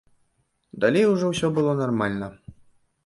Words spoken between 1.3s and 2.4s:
ўсё было нармальна.